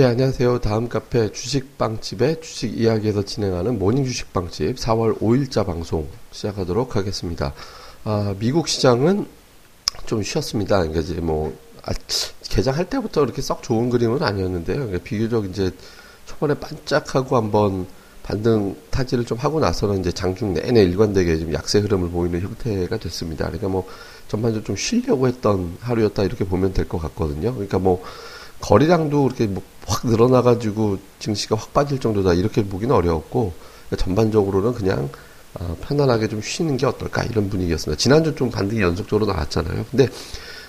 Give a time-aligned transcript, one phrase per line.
[0.00, 0.60] 예, 안녕하세요.
[0.60, 7.52] 다음 카페 주식빵집의 주식 이야기에서 진행하는 모닝 주식빵집 4월 5일자 방송 시작하도록 하겠습니다.
[8.04, 9.26] 아, 미국 시장은
[10.06, 10.78] 좀 쉬었습니다.
[10.78, 11.54] 그러니까 이제 뭐,
[11.84, 11.92] 아,
[12.48, 14.76] 개장할 때부터 그렇게 썩 좋은 그림은 아니었는데요.
[14.76, 15.70] 그러니까 비교적 이제
[16.24, 17.86] 초반에 반짝하고 한번
[18.22, 23.44] 반등 타지를 좀 하고 나서는 이제 장중 내내 일관되게 좀 약세 흐름을 보이는 형태가 됐습니다.
[23.48, 23.86] 그러니까 뭐
[24.28, 27.52] 전반적으로 좀 쉬려고 했던 하루였다 이렇게 보면 될 것 같거든요.
[27.52, 28.02] 그러니까 뭐
[28.60, 33.52] 거리량도 그렇게 뭐 확 늘어나가지고 증시가 확 빠질 정도다 이렇게 보기는 어려웠고
[33.88, 35.08] 그러니까 전반적으로는 그냥
[35.54, 37.98] 어, 편안하게 좀 쉬는 게 어떨까 이런 분위기였습니다.
[37.98, 39.84] 지난주 좀 반등이 연속적으로 나왔잖아요.
[39.90, 40.08] 근데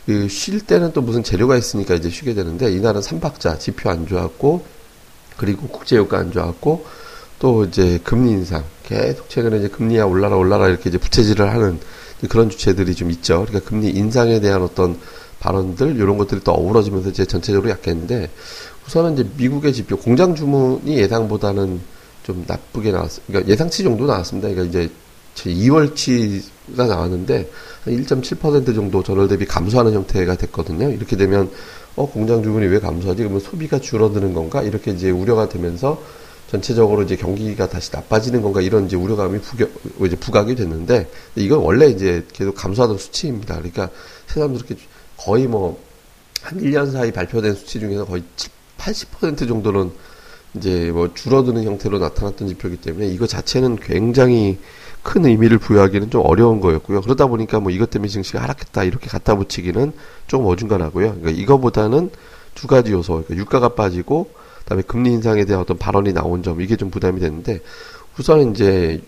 [0.07, 4.65] 그 쉴 때는 또 무슨 재료가 있으니까 이제 쉬게 되는데 이날은 삼박자 지표 안 좋았고
[5.37, 6.83] 그리고 국제유가 안 좋았고
[7.37, 11.79] 또 이제 금리 인상 계속 최근에 이제 금리야 올라라 올라라 이렇게 이제 부채질을 하는
[12.27, 13.45] 그런 주체들이 좀 있죠.
[13.47, 14.97] 그러니까 금리 인상에 대한 어떤
[15.41, 18.29] 발언들 이런 것들이 또 어우러지면서 이제 전체적으로 약했는데
[18.87, 21.81] 우선은 이제 미국의 지표 공장 주문이 예상보다는
[22.23, 24.49] 좀 나쁘게 나왔 그러니까 예상치 정도 나왔습니다.
[24.49, 24.89] 그러니까 이제
[25.35, 27.49] 2월치가 나왔는데
[27.83, 30.89] 한 1.7% 정도 전월 대비 감소하는 형태가 됐거든요.
[30.89, 31.49] 이렇게 되면
[31.95, 33.23] 어 공장 주문이 왜 감소하지?
[33.23, 34.61] 그러면 소비가 줄어드는 건가?
[34.61, 36.01] 이렇게 이제 우려가 되면서
[36.51, 39.67] 전체적으로 이제 경기가 다시 나빠지는 건가 이런 이제 우려감이 부겨,
[40.05, 43.55] 이제 부각이 됐는데 이건 원래 이제 계속 감소하던 수치입니다.
[43.55, 43.89] 그러니까
[44.35, 44.75] 이렇게
[45.23, 45.91] 거의 뭐
[46.41, 48.23] 한 1년 사이 발표된 수치 중에서 거의
[48.77, 49.91] 80% 정도는
[50.55, 54.57] 이제 뭐 줄어드는 형태로 나타났던 지표이기 때문에 이거 자체는 굉장히
[55.03, 57.01] 큰 의미를 부여하기는 좀 어려운 거였고요.
[57.01, 59.93] 그러다 보니까 뭐 이것 때문에 증시가 하락했다 이렇게 갖다 붙이기는
[60.27, 61.15] 좀 어중간하고요.
[61.15, 62.09] 그러니까 이거보다는
[62.53, 66.75] 두 가지 요소, 그러니까 유가가 빠지고 그다음에 금리 인상에 대한 어떤 발언이 나온 점 이게
[66.75, 67.61] 좀 부담이 됐는데
[68.19, 69.01] 우선 이제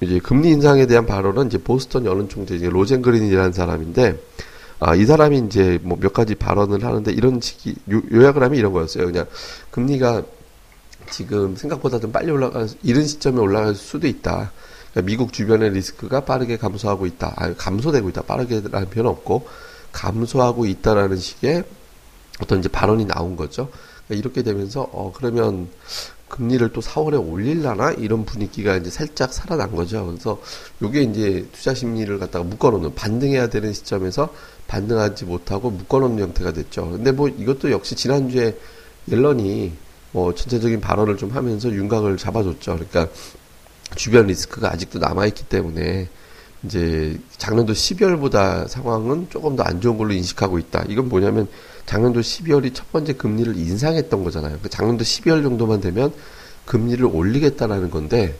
[0.00, 4.18] 이제 금리 인상에 대한 발언은 이제 보스턴 여론 총재 이제 로젠 그린이라는 사람인데
[4.86, 8.72] 아, 이 사람이 이제 뭐 몇 가지 발언을 하는데 이런 식이 요, 약을 하면 이런
[8.72, 9.06] 거였어요.
[9.06, 9.26] 그냥
[9.70, 10.22] 금리가
[11.10, 14.52] 지금 생각보다 좀 빨리 올라가 이른 시점에 올라갈 수도 있다.
[14.90, 17.32] 그러니까 미국 주변의 리스크가 빠르게 감소하고 있다.
[17.36, 18.22] 아, 감소되고 있다.
[18.22, 19.48] 빠르게라는 표현 없고
[19.92, 21.64] 감소하고 있다라는 식의
[22.42, 23.70] 어떤 이제 발언이 나온 거죠.
[24.06, 25.68] 그러니까 이렇게 되면서 어 그러면
[26.34, 30.06] 금리를 또 4월에 올릴라나 이런 분위기가 이제 살짝 살아난 거죠.
[30.06, 30.40] 그래서
[30.82, 34.30] 요게 이제 투자 심리를 갖다가 묶어놓는 반등해야 되는 시점에서
[34.66, 36.90] 반등하지 못하고 묶어놓는 형태가 됐죠.
[36.90, 38.58] 근데 뭐 이것도 역시 지난주에
[39.08, 39.72] 옐런이
[40.10, 42.78] 뭐 전체적인 발언을 좀 하면서 윤곽을 잡아줬죠.
[42.78, 43.08] 그러니까
[43.94, 46.08] 주변 리스크가 아직도 남아있기 때문에
[46.64, 50.84] 이제 작년도 12월보다 상황은 조금 더 안 좋은 걸로 인식하고 있다.
[50.88, 51.48] 이건 뭐냐면
[51.86, 54.58] 작년도 12월이 첫 번째 금리를 인상했던 거잖아요.
[54.62, 56.12] 그 작년도 12월 정도만 되면
[56.66, 58.38] 금리를 올리겠다라는 건데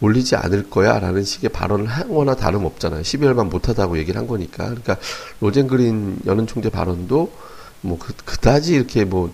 [0.00, 3.02] 올리지 않을 거야 라는 식의 발언을 한 거나 다름없잖아요.
[3.02, 4.64] 12월만 못하다고 얘기를 한 거니까.
[4.64, 4.96] 그러니까
[5.40, 7.32] 로젠 그린 여는 총재 발언도
[7.82, 9.32] 뭐 그, 그다지 이렇게 뭐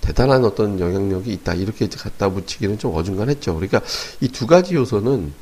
[0.00, 1.54] 대단한 어떤 영향력이 있다.
[1.54, 3.54] 이렇게 갖다 붙이기는 좀 어중간했죠.
[3.54, 3.80] 그러니까
[4.20, 5.32] 이 두 가지 요소는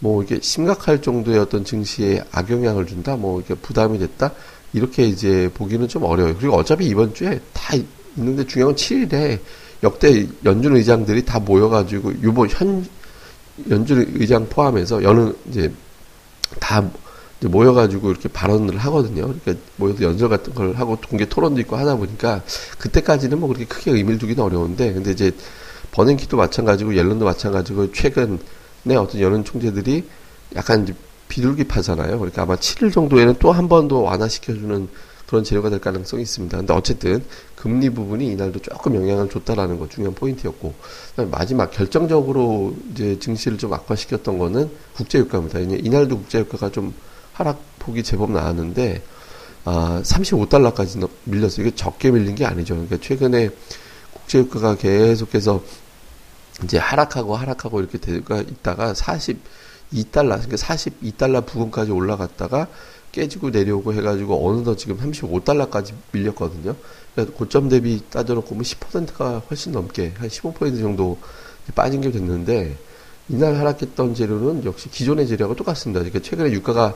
[0.00, 3.16] 뭐 이게 심각할 정도의 어떤 증시에 악영향을 준다.
[3.16, 4.32] 뭐 이게 부담이 됐다.
[4.72, 6.36] 이렇게 이제 보기는 좀 어려워요.
[6.38, 7.74] 그리고 어차피 이번 주에 다
[8.16, 9.38] 있는데 중요한 건 7일에
[9.82, 12.86] 역대 연준 의장들이 다 모여가지고 유보 현
[13.68, 15.72] 연준 의장 포함해서 여는 이제
[16.58, 16.88] 다
[17.38, 19.34] 이제 모여가지고 이렇게 발언을 하거든요.
[19.42, 22.42] 그러니까 모여서 연설 같은 걸 하고 공개 토론도 있고 하다 보니까
[22.78, 25.32] 그때까지는 뭐 그렇게 크게 의미를 두기는 어려운데 근데 이제
[25.92, 28.38] 버냉키도 마찬가지고 옐런도 마찬가지고 최근에
[28.96, 30.04] 어떤 여론 총재들이
[30.56, 30.94] 약간 이제
[31.28, 32.18] 비둘기파잖아요.
[32.18, 34.88] 그러니까 아마 7일 정도에는 또 한 번 더 완화시켜주는
[35.26, 36.56] 그런 재료가 될 가능성이 있습니다.
[36.56, 37.22] 근데 어쨌든
[37.54, 40.74] 금리 부분이 이날도 조금 영향을 줬다라는 거 중요한 포인트였고
[41.30, 45.60] 마지막 결정적으로 이제 증시를 좀 악화시켰던 거는 국제유가입니다.
[45.60, 46.92] 이날도 국제유가가 좀
[47.34, 49.02] 하락폭이 제법 나왔는데
[49.64, 51.64] 아 35달러까지 밀렸어요.
[51.66, 52.74] 이게 적게 밀린 게 아니죠.
[52.74, 53.50] 그러니까 최근에
[54.14, 55.62] 국제유가가 계속해서
[56.64, 62.68] 이제 하락하고 하락하고 이렇게 되가 있다가 42달러, 그러니까 42달러 부근까지 올라갔다가
[63.12, 66.76] 깨지고 내려오고 해가지고 어느덧 지금 35달러까지 밀렸거든요.
[67.14, 71.18] 그러니까 고점 대비 따져놓고 보면 10%가 훨씬 넘게 한 15% 정도
[71.74, 72.76] 빠진 게 됐는데
[73.28, 76.00] 이날 하락했던 재료는 역시 기존의 재료하고 똑같습니다.
[76.00, 76.94] 그러니까 최근에 유가가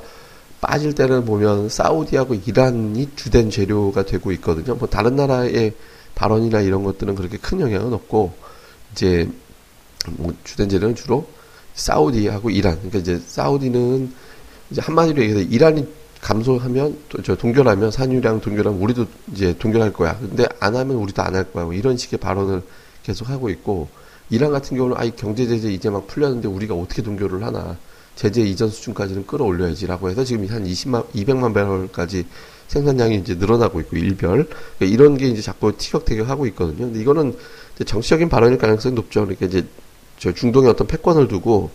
[0.60, 4.75] 빠질 때를 보면 사우디하고 이란이 주된 재료가 되고 있거든요.
[4.76, 5.75] 뭐 다른 나라의
[6.14, 8.32] 발언이나 이런 것들은 그렇게 큰 영향은 없고
[8.93, 9.44] 이제 뭐
[10.45, 11.27] 주된 재료는 주로
[11.75, 12.77] 사우디하고 이란.
[12.77, 14.12] 그러니까 이제 사우디는
[14.71, 15.87] 이제 한마디로 얘기해서 이란이
[16.21, 20.17] 감소하면 저 동결하면 산유량 동결하면 우리도 이제 동결할 거야.
[20.19, 21.65] 근데 안 하면 우리도 안 할 거야.
[21.65, 22.62] 뭐 이런 식의 발언을
[23.03, 23.89] 계속 하고 있고
[24.31, 27.77] 이란 같은 경우는 아이 경제 제재 이제 막 풀렸는데 우리가 어떻게 동결을 하나.
[28.17, 32.25] 제재 이전 수준까지는 끌어올려야지라고 해서 지금 한 20만 200만 배럴까지
[32.69, 36.87] 생산량이 이제 늘어나고 있고 일별 그러니까 이런 게 이제 자꾸 티격태격 하고 있거든요.
[36.87, 37.37] 근데 이거는
[37.85, 39.23] 정치적인 발언일 가능성이 높죠.
[39.23, 39.67] 그러니까 이제
[40.25, 41.69] 저 중동의 어떤 패권을 두고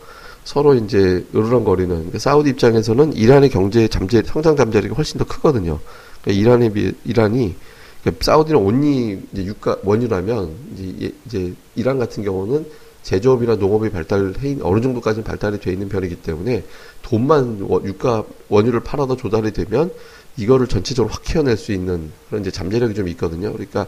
[0.44, 5.80] 서로 이제 으르렁거리는 그러니까 사우디 입장에서는 이란의 경제 잠재 성장 잠재력이 훨씬 더 크거든요.
[6.24, 7.54] 그러니까 이란이 비 이란이
[8.02, 12.66] 그러니까 사우디는 온리 이제 유가 원유라면 이제, 이제 이란 같은 경우는
[13.04, 16.64] 제조업이나 농업이 발달해 어느 정도까지 발달이 돼 있는 편이기 때문에
[17.04, 19.92] 돈만 유가 원유를 팔아도 조달이 되면
[20.38, 23.52] 이거를 전체적으로 확 키워낼 수 있는 그런 이제 잠재력이 좀 있거든요.
[23.52, 23.86] 그러니까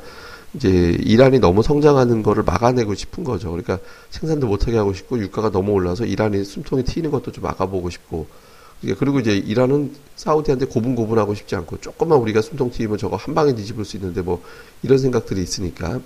[0.53, 0.69] 이제
[0.99, 3.51] 이란이 너무 성장하는 거를 막아내고 싶은 거죠.
[3.51, 8.27] 그러니까 생산도 못하게 하고 싶고 유가가 너무 올라서 이란이 숨통이 튀는 것도 좀 막아보고 싶고
[8.97, 13.85] 그리고 이제 이란은 사우디한테 고분고분하고 싶지 않고 조금만 우리가 숨통 튀면 저거 한 방에 뒤집을
[13.85, 14.43] 수 있는데 뭐
[14.83, 16.01] 이런 생각들이 있으니까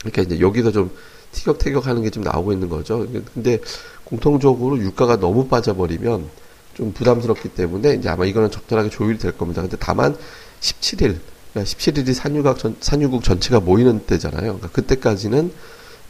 [0.00, 0.90] 그러니까 이제 여기서 좀
[1.32, 3.06] 티격태격하는 게 좀 나오고 있는 거죠.
[3.32, 3.58] 근데
[4.04, 6.28] 공통적으로 유가가 너무 빠져버리면
[6.74, 9.62] 좀 부담스럽기 때문에 이제 아마 이거는 적절하게 조율이 될 겁니다.
[9.62, 10.16] 근데 다만
[10.60, 11.18] 17일,
[11.52, 14.40] 그러니까 17일이 산유국, 전, 산유국 전체가 모이는 때잖아요.
[14.40, 15.52] 그러니까 그때까지는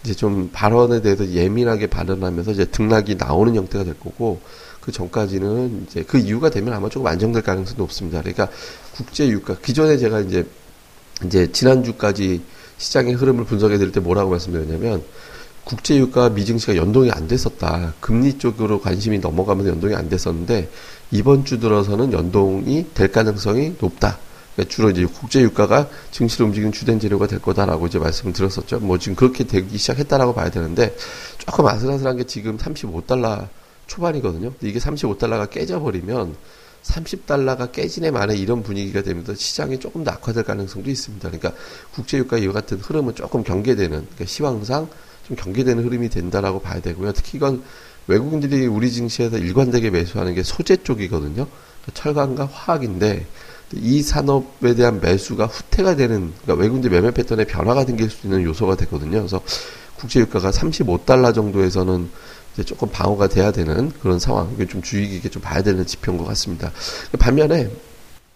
[0.05, 4.41] 이제 좀 발언에 대해서 예민하게 발언하면서 이제 등락이 나오는 형태가 될 거고
[4.81, 8.21] 그 전까지는 이제 그 이유가 되면 아마 조금 안정될 가능성이 높습니다.
[8.21, 8.49] 그러니까
[8.95, 10.45] 국제 유가 기존에 제가 이제
[11.25, 12.43] 이제 지난주까지
[12.79, 15.05] 시장의 흐름을 분석해 드릴 때 뭐라고 말씀드렸냐면
[15.63, 17.95] 국제 유가 미증시가 연동이 안 됐었다.
[18.01, 20.69] 금리 쪽으로 관심이 넘어가면서 연동이 안 됐었는데
[21.13, 24.19] 이번 주 들어서는 연동이 될 가능성이 높다.
[24.55, 28.81] 그러니까 주로 이제 국제 유가가 증시를 움직이는 주된 재료가 될 거다라고 이제 말씀을 드렸었죠.
[28.81, 30.95] 뭐 지금 그렇게 되기 시작했다라고 봐야 되는데
[31.39, 33.49] 조금 아슬아슬한 게 지금 35달러
[33.87, 34.53] 초반이거든요.
[34.61, 36.37] 이게 35달러가 깨져버리면
[36.83, 41.31] 30달러가 깨지네 만에 이런 분위기가 되면서 시장이 조금 더 악화될 가능성도 있습니다.
[41.31, 41.53] 그러니까
[41.95, 44.89] 국제유가 이와 같은 흐름은 조금 경계되는, 그러니까 시황상
[45.27, 47.13] 좀 경계되는 흐름이 된다라고 봐야 되고요.
[47.13, 47.63] 특히 이건
[48.09, 51.47] 외국인들이 우리 증시에서 일관되게 매수하는 게 소재 쪽이거든요.
[51.47, 53.27] 그러니까 철강과 화학인데
[53.77, 58.77] 이 산업에 대한 매수가 후퇴가 되는, 그러니까 외국인들 매매 패턴에 변화가 생길 수 있는 요소가
[58.77, 59.19] 되거든요.
[59.19, 59.41] 그래서
[59.97, 62.11] 국제 유가가 35달러 정도에서는
[62.53, 64.53] 이제 조금 방어가 돼야 되는 그런 상황.
[64.55, 66.71] 이게 좀 주의 깊게 좀 봐야 되는 지표인 것 같습니다.
[67.19, 67.71] 반면에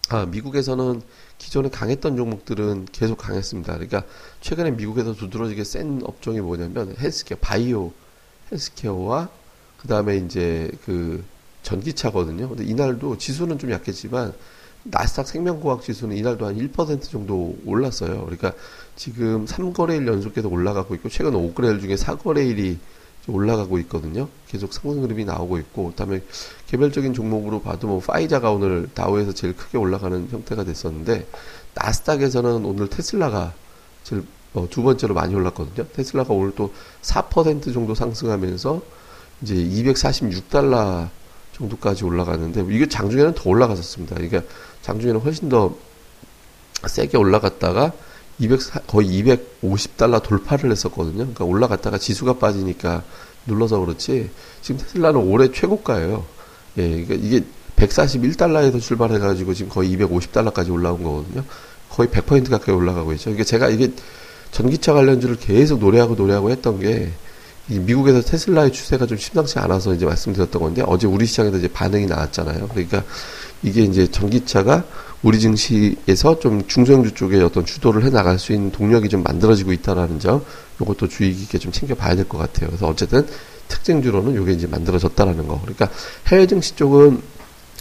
[0.09, 1.01] 아, 미국에서는
[1.37, 3.73] 기존에 강했던 종목들은 계속 강했습니다.
[3.73, 4.03] 그러니까
[4.41, 7.91] 최근에 미국에서 두드러지게 센 업종이 뭐냐면 헬스케어, 바이오
[8.51, 9.29] 헬스케어와
[9.77, 11.23] 그 다음에 이제 그
[11.63, 12.49] 전기차거든요.
[12.49, 14.33] 근데 이날도 지수는 좀 약했지만
[14.89, 18.21] 나스닥 생명공학 지수는 이날도 한 1% 정도 올랐어요.
[18.21, 18.53] 그러니까
[18.95, 22.77] 지금 3거래일 연속해서 올라가고 있고 최근 5거래일 중에 4거래일이
[23.27, 24.29] 올라가고 있거든요.
[24.47, 26.21] 계속 상승 흐름이 나오고 있고, 그다음에
[26.67, 31.27] 개별적인 종목으로 봐도 뭐 파이자가 오늘 다우에서 제일 크게 올라가는 형태가 됐었는데
[31.73, 33.53] 나스닥에서는 오늘 테슬라가
[34.03, 34.23] 제일
[34.53, 35.87] 어, 두 번째로 많이 올랐거든요.
[35.93, 38.81] 테슬라가 오늘 또 4% 정도 상승하면서
[39.41, 41.09] 이제 246달러
[41.53, 44.15] 정도까지 올라가는데 이게 장중에는 더 올라갔었습니다.
[44.15, 44.41] 그러니까
[44.81, 45.75] 장중에는 훨씬 더
[46.85, 47.93] 세게 올라갔다가
[48.39, 51.17] 200 거의 250달러 돌파를 했었거든요.
[51.17, 53.03] 그러니까 올라갔다가 지수가 빠지니까
[53.47, 54.29] 눌러서 그렇지
[54.61, 56.25] 지금 테슬라는 올해 최고가예요.
[56.77, 57.43] 예, 그러니까 이게
[57.75, 61.43] 141달러에서 출발해가지고 지금 거의 250달러까지 올라온 거거든요.
[61.89, 63.25] 거의 100% 가까이 올라가고 있죠.
[63.25, 63.91] 그러니까 제가 이게
[64.51, 67.11] 전기차 관련주를 계속 노래하고 노래하고 했던 게
[67.67, 72.67] 미국에서 테슬라의 추세가 좀 심상치 않아서 이제 말씀드렸던 건데 어제 우리 시장에서 이제 반응이 나왔잖아요.
[72.69, 73.03] 그러니까
[73.63, 74.85] 이게 이제 전기차가
[75.23, 80.19] 우리 증시에서 좀 중소형주 쪽에 어떤 주도를 해 나갈 수 있는 동력이 좀 만들어지고 있다라는
[80.19, 80.43] 점,
[80.79, 82.69] 이것도 주의 깊게 좀 챙겨봐야 될 것 같아요.
[82.69, 83.25] 그래서 어쨌든
[83.67, 85.59] 특징주로는 이게 이제 만들어졌다라는 거.
[85.61, 85.89] 그러니까
[86.27, 87.21] 해외 증시 쪽은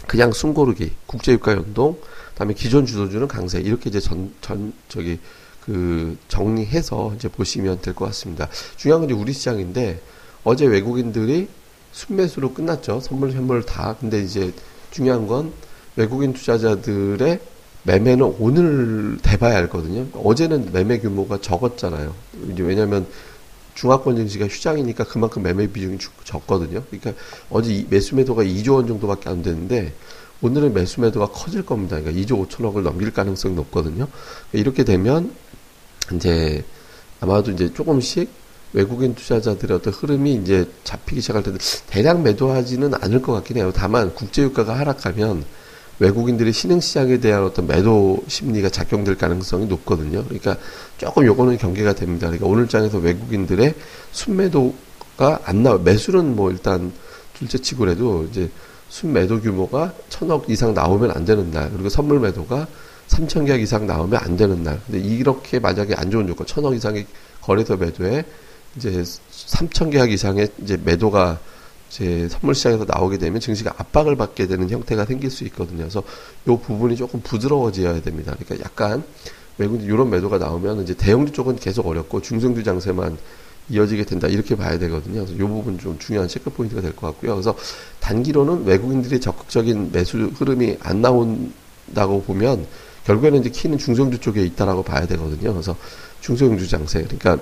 [0.07, 1.99] 그냥 숨고르기, 국제유가 연동,
[2.33, 5.19] 그다음에 기존 주도주는 강세 이렇게 이제 전, 전 저기
[5.65, 8.49] 그 정리해서 이제 보시면 될 것 같습니다.
[8.77, 10.01] 중요한 건 이제 우리 시장인데
[10.45, 11.49] 어제 외국인들이
[11.93, 13.01] 순매수로 끝났죠.
[13.01, 13.97] 선물 현물 다.
[14.01, 14.53] 근데 이제
[14.91, 15.53] 중요한 건
[15.97, 17.41] 외국인 투자자들의
[17.85, 20.07] 매매는 오늘 돼봐야 알거든요.
[20.15, 22.15] 어제는 매매 규모가 적었잖아요.
[22.53, 23.07] 이제 왜냐면
[23.75, 26.83] 중화권 증시가 휴장이니까 그만큼 매매 비중이 적거든요.
[26.91, 27.13] 그러니까
[27.51, 29.93] 어제 매수 매도가 2조 원 정도밖에 안 되는데
[30.41, 32.01] 오늘은 매수 매도가 커질 겁니다.
[32.01, 34.09] 그러니까 2조 5천억을 넘길 가능성이 높거든요.
[34.53, 35.33] 이렇게 되면
[36.15, 36.65] 이제
[37.21, 38.29] 아마도 이제 조금씩
[38.73, 41.59] 외국인 투자자들의 어떤 흐름이 이제 잡히기 시작할 텐데
[41.89, 43.73] 대량 매도하지는 않을 것 같긴 해요.
[43.75, 45.45] 다만 국제유가가 하락하면
[45.99, 50.23] 외국인들이 신흥시장에 대한 어떤 매도 심리가 작용될 가능성이 높거든요.
[50.25, 50.57] 그러니까
[50.99, 52.27] 조금 요거는 경계가 됩니다.
[52.27, 53.75] 그러니까 오늘 장에서 외국인들의
[54.13, 56.93] 순매도가 안 나와, 매수는 뭐 일단
[57.33, 58.51] 둘째 치고라도 이제
[58.91, 62.67] 순매도 규모가 천억 이상 나오면 안 되는 날, 그리고 선물 매도가
[63.09, 64.81] 3천 계약 이상 나오면 안 되는 날.
[64.87, 67.07] 근데 이렇게 만약에 안 좋은 조건, 천억 이상의
[67.41, 68.25] 거래소 매도에
[68.77, 71.39] 이제 3천 계약 이상의 이제 매도가
[71.89, 75.79] 제 선물 시장에서 나오게 되면 증시가 압박을 받게 되는 형태가 생길 수 있거든요.
[75.79, 76.03] 그래서
[76.47, 78.35] 이 부분이 조금 부드러워져야 됩니다.
[78.39, 79.03] 그러니까 약간
[79.59, 83.17] 외국 이런 매도가 나오면 이제 대형주 쪽은 계속 어렵고 중성주 장세만
[83.69, 85.25] 이어지게 된다 이렇게 봐야 되거든요.
[85.25, 87.33] 그래서 이 부분 좀 중요한 체크 포인트가 될 것 같고요.
[87.33, 87.57] 그래서
[88.01, 92.67] 단기로는 외국인들이 적극적인 매수 흐름이 안 나온다고 보면
[93.05, 95.53] 결국에는 이제 키는 중성주 쪽에 있다라고 봐야 되거든요.
[95.53, 95.77] 그래서
[96.21, 97.39] 중성주 장세 그러니까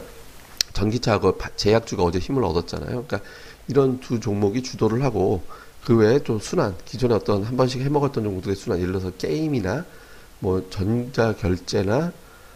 [0.74, 3.04] 전기차하고 제약주가 어제 힘을 얻었잖아요.
[3.06, 3.20] 그러니까
[3.68, 5.42] 이런 두 종목이 주도를 하고
[5.84, 9.84] 그 외에 좀 순환 기존에 어떤 한 번씩 해먹었던 종목들의 순환 예를 들어서 게임이나
[10.40, 12.12] 뭐 전자 결제나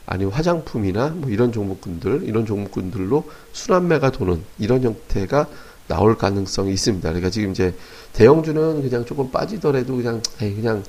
[0.06, 5.46] 아니면 화장품이나 뭐 이런 종목군들 이런 종목군들로 순환매가 도는 이런 형태가
[5.86, 7.08] 나올 가능성이 있습니다.
[7.08, 7.74] 그러니까 지금 이제
[8.12, 10.82] 대형주는 그냥 조금 빠지더라도 그냥 에이 그냥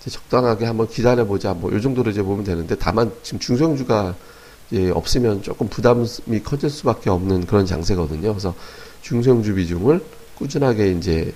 [0.00, 4.14] 적당하게 한번 기다려보자 뭐이 정도로 이제 보면 되는데 다만 지금 중성주가
[4.72, 6.06] 예, 없으면 조금 부담이
[6.44, 8.32] 커질 수밖에 없는 그런 장세거든요.
[8.32, 8.54] 그래서
[9.02, 10.02] 중성주 비중을
[10.36, 11.32] 꾸준하게 이제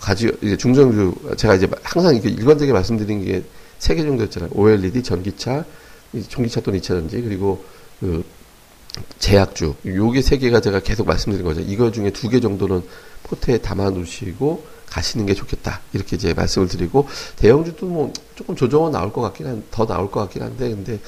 [0.00, 3.42] 가지 이제 중성주 제가 이제 항상 이게 일관되게 말씀드린 게
[3.78, 4.50] 세 개 정도 였잖아요.
[4.54, 5.64] OLED, 전기차,
[6.28, 7.64] 전기차 또는 2차전지 그리고
[8.00, 8.24] 그
[9.18, 11.60] 제약주 요게 세 개가 제가 계속 말씀드린 거죠.
[11.60, 12.82] 이거 중에 두 개 정도는
[13.22, 15.80] 포트에 담아 놓으시고 가시는 게 좋겠다.
[15.92, 17.06] 이렇게 이제 말씀을 드리고
[17.36, 20.98] 대형주도 뭐 조금 조정은 나올 것 같긴 한, 더 나올 것 같긴 한데 근데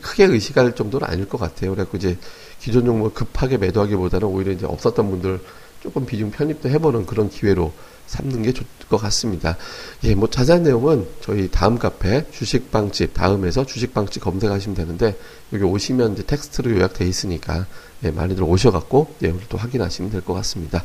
[0.00, 1.72] 크게 의식할 정도는 아닐 것 같아요.
[1.72, 2.18] 그래갖고 이제
[2.60, 5.40] 기존 종목 급하게 매도하기보다는 오히려 이제 없었던 분들
[5.82, 7.72] 조금 비중 편입도 해보는 그런 기회로
[8.06, 9.56] 삼는 게 좋을 것 같습니다.
[10.04, 15.16] 예, 뭐 자세한 내용은 저희 다음 카페 주식방집 다음에서 주식방집 검색하시면 되는데
[15.52, 17.66] 여기 오시면 이제 텍스트로 요약돼 있으니까
[18.04, 20.84] 예, 많이들 오셔갖고 내용을 또 확인하시면 될 것 같습니다.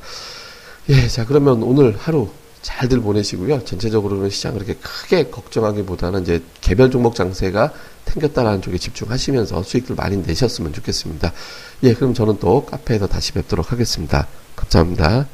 [0.89, 2.29] 예, 자 그러면 오늘 하루
[2.61, 3.63] 잘들 보내시고요.
[3.63, 7.71] 전체적으로는 시장 그렇게 크게 걱정하기보다는 이제 개별 종목 장세가
[8.05, 11.31] 생겼다라는 쪽에 집중하시면서 수익들 많이 내셨으면 좋겠습니다.
[11.83, 14.27] 예, 그럼 저는 또 카페에서 다시 뵙도록 하겠습니다.
[14.55, 15.27] 감사합니다.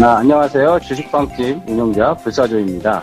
[0.00, 0.78] 아, 안녕하세요.
[0.80, 3.02] 주식방집 운영자 불사조입니다.